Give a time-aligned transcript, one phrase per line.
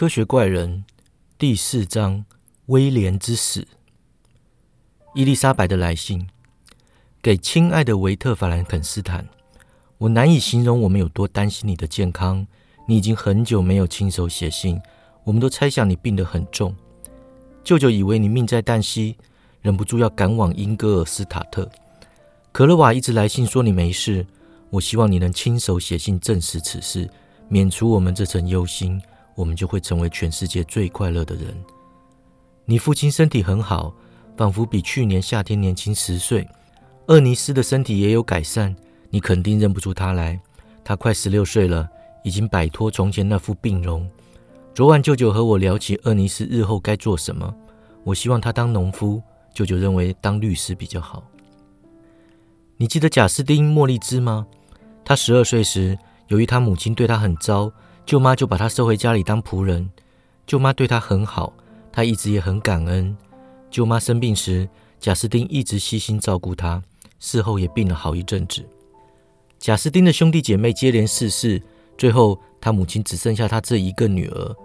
[0.00, 0.82] 科学怪人
[1.36, 2.24] 第四章：
[2.68, 3.68] 威廉之死。
[5.14, 6.26] 伊丽莎白的来信
[7.20, 9.28] 给亲爱的维特·法兰肯斯坦。
[9.98, 12.46] 我难以形容我们有多担心你的健康。
[12.88, 14.80] 你已经很久没有亲手写信，
[15.22, 16.74] 我们都猜想你病得很重。
[17.62, 19.18] 舅舅以为你命在旦夕，
[19.60, 21.70] 忍不住要赶往英格尔斯塔特。
[22.52, 24.26] 可勒瓦一直来信说你没事。
[24.70, 27.06] 我希望你能亲手写信证实此事，
[27.50, 28.98] 免除我们这层忧心。
[29.40, 31.46] 我们就会成为全世界最快乐的人。
[32.66, 33.90] 你父亲身体很好，
[34.36, 36.46] 仿佛比去年夏天年轻十岁。
[37.06, 38.76] 厄尼斯的身体也有改善，
[39.08, 40.38] 你肯定认不出他来。
[40.84, 41.88] 他快十六岁了，
[42.22, 44.06] 已经摆脱从前那副病容。
[44.74, 47.52] 昨晚舅舅和我聊起厄尼斯日后该做什么。
[48.04, 49.22] 我希望他当农夫，
[49.54, 51.24] 舅舅认为当律师比较好。
[52.76, 54.46] 你记得贾斯汀·莫利兹吗？
[55.02, 55.98] 他十二岁时，
[56.28, 57.72] 由于他母亲对他很糟。
[58.06, 59.88] 舅妈就把他收回家里当仆人。
[60.46, 61.52] 舅妈对他很好，
[61.92, 63.16] 他一直也很感恩。
[63.70, 66.82] 舅妈生病时，贾斯汀一直悉心照顾他。
[67.20, 68.66] 事后也病了好一阵子。
[69.58, 71.62] 贾斯汀的兄弟姐妹接连逝世，
[71.96, 74.56] 最后他母亲只剩下他这一个女儿。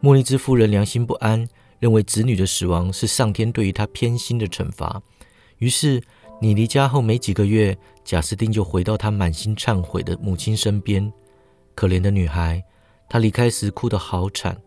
[0.00, 1.46] 莫莉兹夫人良心不安，
[1.78, 5.00] 认为子女的死亡是上天对于他偏心的惩罚。
[5.58, 6.02] 于是，
[6.40, 11.12] 你离家后没几个月，贾斯汀就回到他满心忏悔的母亲身边。
[11.76, 12.64] 可怜的女孩。
[13.08, 14.60] 他离开时哭得好惨，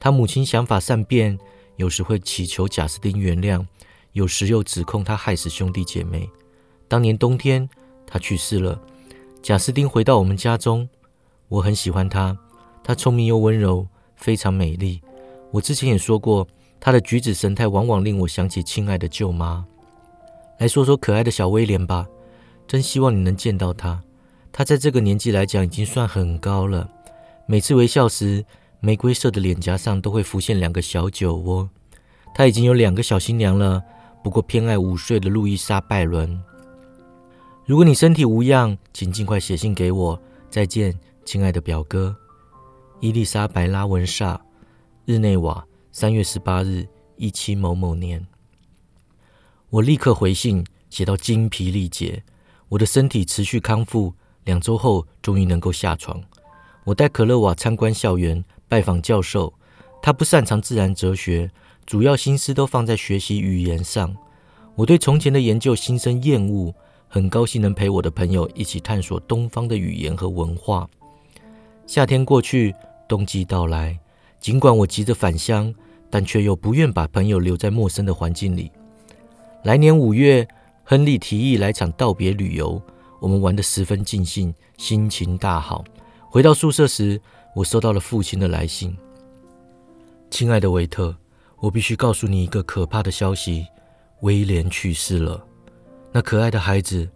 [0.00, 1.38] 他母亲想法善变，
[1.76, 3.64] 有时会祈求贾斯汀原谅，
[4.12, 6.28] 有时又指控他害死兄弟姐妹。
[6.88, 7.68] 当年冬天，
[8.06, 8.80] 他去世了。
[9.42, 10.88] 贾斯汀回到我们家中，
[11.48, 12.36] 我很喜欢他，
[12.82, 15.02] 他聪明又温柔，非常美丽。
[15.50, 16.46] 我之前也说过，
[16.80, 19.66] 他的举止神态往往令我想起亲爱的舅妈。
[20.58, 22.06] 来说说可爱的小威廉吧，
[22.66, 24.02] 真希望你能见到他。
[24.52, 26.88] 他在这个年纪来讲，已经算很高了。
[27.52, 28.42] 每次微笑时，
[28.80, 31.68] 玫瑰色的脸颊上都会浮现两个小酒窝。
[32.34, 33.84] 他已经有两个小新娘了，
[34.24, 36.42] 不过偏爱五岁的路易莎·拜伦。
[37.66, 40.18] 如果你身体无恙，请尽快写信给我。
[40.48, 42.16] 再见，亲爱的表哥，
[43.00, 44.40] 伊丽莎白·拉文萨，
[45.04, 48.26] 日内瓦，三月十八日，一七某某年。
[49.68, 52.24] 我立刻回信，写到精疲力竭。
[52.70, 56.18] 我的身体持续康复，两周后终于能够下床。
[56.84, 59.52] 我带可乐瓦参观校园，拜访教授。
[60.02, 61.50] 他不擅长自然哲学，
[61.86, 64.16] 主要心思都放在学习语言上。
[64.74, 66.74] 我对从前的研究心生厌恶，
[67.06, 70.88] 很高兴能陪我的朋友一起探索东方的语言和文化。
[71.86, 72.74] 夏天过去，
[73.06, 73.96] 冬季到来。
[74.40, 75.72] 尽管我急着返乡，
[76.10, 78.72] 但却又不愿把朋友留在陌生的环境里。
[79.62, 80.48] 来年五月，
[80.82, 82.82] 亨利提议来场道别旅游，
[83.20, 85.84] 我们玩得十分尽兴，心情大好。
[86.32, 87.20] 回到宿舍时，
[87.54, 88.96] 我收到了父亲的来信。
[90.30, 91.14] 亲爱的维特，
[91.58, 93.66] 我必须告诉你一个可怕的消息：
[94.22, 95.44] 威廉去世了。
[96.10, 97.06] 那可爱的孩子，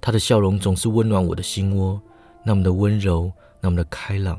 [0.00, 2.00] 他的笑容总是温暖我的心窝，
[2.44, 4.38] 那么的温柔，那么的开朗。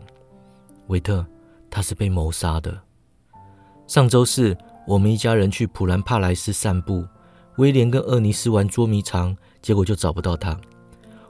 [0.87, 1.25] 维特，
[1.69, 2.79] 他是被谋杀的。
[3.85, 4.55] 上周四，
[4.87, 7.05] 我们一家人去普兰帕莱斯散步，
[7.57, 10.57] 威廉跟厄尼斯玩捉迷藏，结果就找不到他。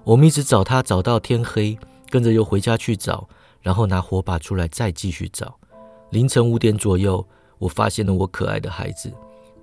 [0.03, 1.75] 我们一直找他，找到天黑。
[2.11, 3.27] 跟着又回家去找，
[3.61, 5.57] 然后拿火把出来再继续找。
[6.09, 7.25] 凌晨五点左右，
[7.57, 9.09] 我发现了我可爱的孩子，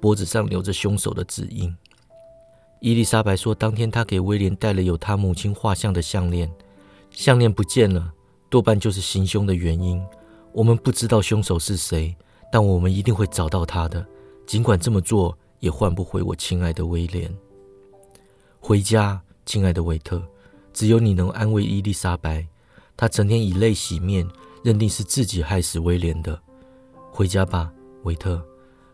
[0.01, 1.77] 脖子上留着凶手的指印。
[2.81, 6.51] 伊丽莎白说，当天她给威廉戴了有他母亲画像的项链，
[7.11, 8.13] 项链不见了，
[8.49, 10.03] 多半就是行凶的原因。
[10.53, 12.17] 我们不知道凶手是谁，
[12.51, 14.07] 但我们一定会找到他的，
[14.47, 17.31] 尽管这么做也换不回我亲爱的威廉。
[18.59, 20.23] 回家，亲爱的维特。
[20.79, 22.47] 只有你能安慰伊丽莎白，
[22.97, 24.25] 她成天以泪洗面，
[24.63, 26.41] 认定是自己害死威廉的。
[27.11, 27.73] 回家吧，
[28.05, 28.41] 维特，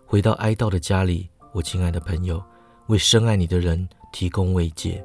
[0.06, 2.42] 回到哀悼的家里，我亲爱的朋友，
[2.86, 5.04] 为深爱你的人提供慰藉。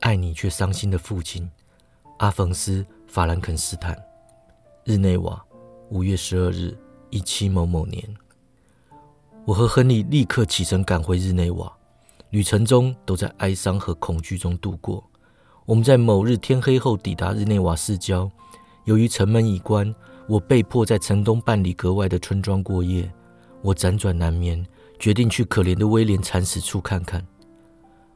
[0.00, 1.48] 爱你却伤心的父亲，
[2.18, 3.96] 阿冯斯·法兰肯斯坦，
[4.82, 5.40] 日内瓦，
[5.90, 6.76] 五月十二日，
[7.10, 8.02] 一七某某年。
[9.44, 11.72] 我和亨利立刻启程赶回日内瓦，
[12.30, 15.08] 旅程中都在哀伤和恐惧中度过。
[15.64, 18.28] 我们在某日天黑后抵达日内瓦市郊。
[18.84, 19.94] 由于城门已关，
[20.26, 23.08] 我被迫在城东半里格外的村庄过夜。
[23.60, 24.66] 我辗转难眠，
[24.98, 27.24] 决定去可怜的威廉惨死处看看。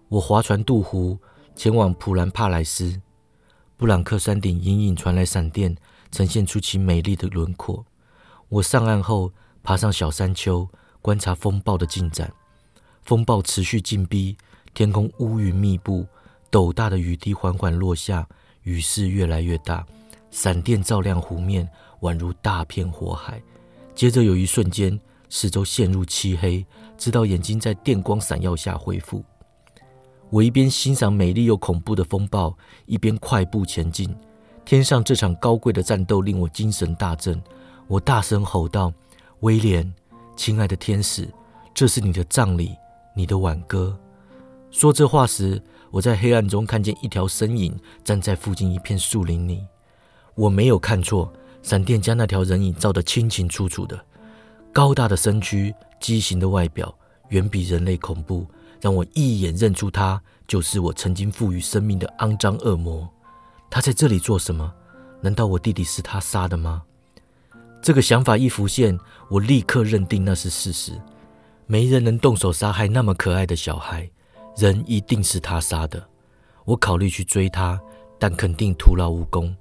[0.08, 1.16] 我划船渡湖，
[1.54, 3.00] 前往普兰帕莱斯。
[3.76, 5.76] 布朗克山顶隐隐传来闪电，
[6.10, 7.84] 呈现出其美丽的轮廓。
[8.48, 9.30] 我上岸后，
[9.62, 10.68] 爬上小山丘，
[11.00, 12.32] 观察风暴的进展。
[13.02, 14.36] 风暴持续进逼，
[14.74, 16.04] 天空乌云密布。
[16.56, 18.26] 斗大的雨滴缓缓落下，
[18.62, 19.84] 雨势越来越大，
[20.30, 21.68] 闪电照亮湖面，
[22.00, 23.38] 宛如大片火海。
[23.94, 24.98] 接着有一瞬间，
[25.28, 26.64] 四周陷入漆黑，
[26.96, 29.22] 直到眼睛在电光闪耀下恢复。
[30.30, 32.56] 我一边欣赏美丽又恐怖的风暴，
[32.86, 34.16] 一边快步前进。
[34.64, 37.38] 天上这场高贵的战斗令我精神大振。
[37.86, 38.90] 我大声吼道
[39.40, 39.92] ：“威廉，
[40.36, 41.28] 亲爱的天使，
[41.74, 42.74] 这是你的葬礼，
[43.14, 43.94] 你的挽歌。”
[44.72, 45.62] 说这话时，
[45.96, 49.64] 我在黑暗中看见一条身影站在附近一片树林里。
[50.34, 51.32] 我没有看错，
[51.62, 53.98] 闪电将那条人影照得清清楚楚的。
[54.74, 56.94] 高大的身躯，畸形的外表，
[57.30, 58.46] 远比人类恐怖。
[58.78, 63.08] 让我一眼认出他，就是我曾经赋予生命的肮脏恶魔。
[63.70, 64.70] 他在这里做什么？
[65.22, 66.82] 难道我弟弟是他杀的吗？
[67.80, 69.00] 这个想法一浮现，
[69.30, 70.92] 我立刻认定那是事实。
[71.66, 74.10] 没人能动手杀害那么可爱的小孩，
[74.56, 76.06] 人一定是他杀的。
[76.64, 77.80] 我考虑去追他，
[78.18, 79.54] 但肯定徒劳无功，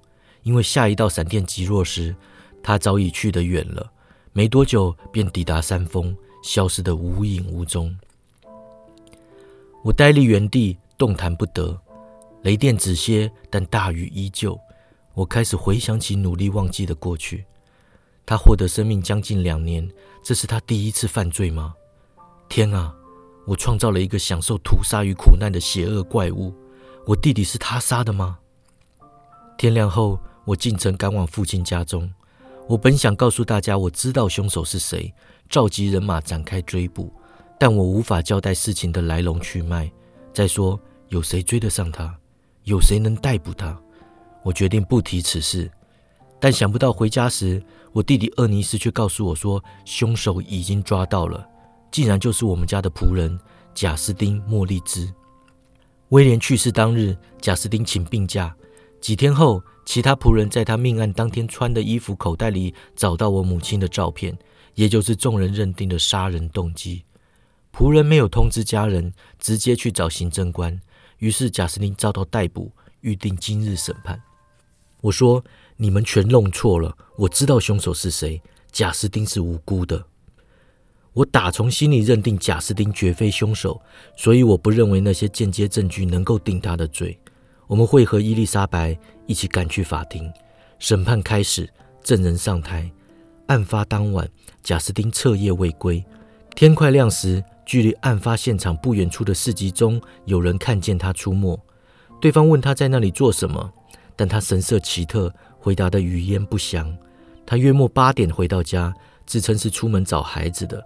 [0.43, 2.15] 因为下一道闪电击落时，
[2.63, 3.91] 他早已去得远了。
[4.33, 7.95] 没多久便抵达山峰，消失得无影无踪。
[9.83, 11.79] 我呆立原地，动弹不得。
[12.41, 14.59] 雷电止歇，但大雨依旧。
[15.13, 17.45] 我开始回想起努力忘记的过去。
[18.25, 19.89] 他获得生命将近两年，
[20.23, 21.73] 这是他第一次犯罪吗？
[22.49, 22.93] 天啊！
[23.45, 26.53] 我创造了一个享受屠杀与苦难的邪恶怪物。
[27.05, 28.39] 我弟弟是他杀的吗？
[29.57, 32.11] 天亮后，我进城赶往父亲家中。
[32.67, 35.13] 我本想告诉大家我知道凶手是谁，
[35.49, 37.13] 召集人马展开追捕。
[37.59, 39.89] 但我无法交代事情的来龙去脉。
[40.33, 42.13] 再说，有谁追得上他？
[42.63, 43.79] 有谁能逮捕他？
[44.43, 45.71] 我决定不提此事。
[46.39, 47.63] 但想不到回家时，
[47.93, 51.47] 我弟弟厄尼斯却告诉我说，凶手已经抓到了，
[51.95, 53.39] 竟然就是我们家的仆人
[53.73, 55.09] 贾斯汀·莫利兹。
[56.09, 58.53] 威廉去世当日，贾斯汀请病假。
[58.99, 64.37] 几天后，其他仆人在他命案当天穿的衣服口袋里找到我母亲的照片，
[64.73, 67.05] 也就是众人认定的杀人动机。
[67.71, 70.77] 仆人没有通知家人，直接去找行政官。
[71.19, 74.21] 于是贾斯汀遭到逮捕，预定今日审判。
[74.99, 75.41] 我说
[75.77, 78.41] ：“你们全弄错了，我知道凶手是谁，
[78.73, 80.05] 贾斯汀是无辜的。
[81.15, 83.81] 我打从心里认定贾斯汀绝非凶手，
[84.15, 87.17] 所以我不认为那些间接证据能够定他的罪。”
[87.67, 88.95] 我们会和伊丽莎白
[89.25, 90.31] 一起赶去法庭。
[90.77, 91.67] 审判开始，
[92.03, 92.91] 证人上台。
[93.47, 94.29] 案发当晚，
[94.61, 96.05] 贾斯汀彻夜未归。
[96.53, 97.43] 天快亮时。
[97.65, 101.59] 距离案发现场不远处的市集中，有人看见他出没。
[102.21, 103.73] 对方问他在那里做什么，
[104.15, 106.95] 但他神色奇特，回答的语焉不详。
[107.43, 108.93] 他约莫八点回到家，
[109.25, 110.85] 自称是出门找孩子的。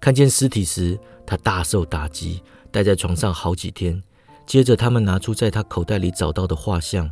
[0.00, 4.02] 看见尸体时，他大受打击，待在床上好几天。
[4.46, 7.10] 接着，他们拿出在他口袋里找到的画像。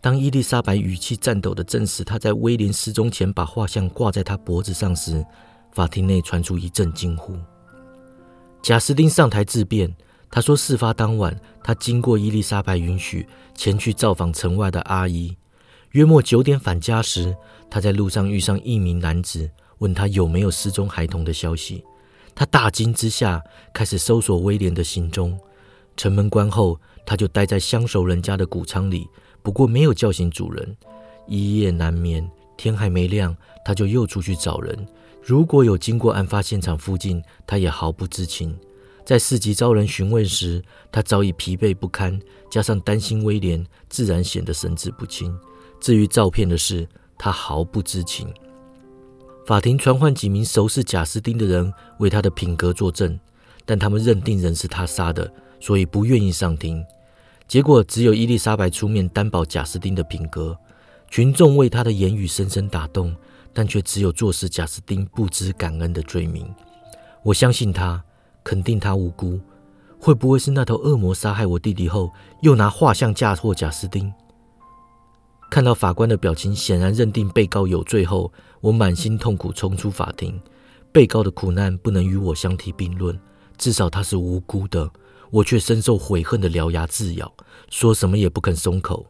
[0.00, 5.24] 当伊丽莎白语气颤抖地证实他在威廉失踪前把画像挂在他脖子上时，
[5.72, 7.34] 法庭内传出一阵惊呼。
[8.62, 9.94] 贾斯汀上台自辩，
[10.30, 15.36] 他说：“事发当晚，他经过伊丽莎白允许，前去造访城外的阿姨。
[15.92, 17.34] 约莫九点返家时，
[17.70, 21.82] 他在路上遇上一名男子，问他有没有失踪孩童的消息。
[22.36, 23.42] 他大惊之下，
[23.72, 25.36] 开始搜索威廉的行踪。
[25.96, 29.08] 城门关后，他就待在相熟人家的谷仓里，
[29.42, 30.76] 不过没有叫醒主人。
[31.26, 33.34] 一夜难眠，天还没亮，
[33.64, 34.86] 他就又出去找人。”
[35.24, 38.56] 如果有经过案发现场附近，他也毫不知情。
[39.04, 45.36] 在市集遭人询问时，他早已疲惫不堪，加上担心威廉，自然显得神志不清。
[45.80, 46.86] 至于照片的事，
[47.18, 48.32] 他毫不知情。
[49.46, 53.16] 法庭传唤几名熟识贾斯汀的人为他的品格作证，
[53.64, 56.84] 但他们认定人是他杀的，所以不愿意上庭。
[57.46, 60.58] 结果只有伊丽莎白出面担保贾斯汀的品格，
[61.08, 63.14] 群众为他的言语深深打动。
[63.58, 66.46] 但却只有坐视贾斯汀不知感恩的罪名。
[67.22, 68.04] 我相信他，
[68.44, 69.40] 肯定他无辜。
[69.98, 72.12] 会不会是那头恶魔杀害我弟弟后，
[72.42, 74.12] 又拿画像嫁祸贾斯汀？
[75.48, 80.38] 看到法官的表情，显然认定被告有罪后，我满心痛苦，冲出法庭。
[80.92, 83.18] 被告的苦难不能与我相提并论，
[83.56, 84.90] 至少他是无辜的，
[85.30, 87.32] 我却深受悔恨的獠牙自咬，
[87.70, 89.06] 说什么也不肯松口。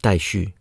[0.00, 0.54] 待续。